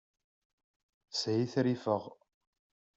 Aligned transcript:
Shitrifeɣ. 1.17 2.03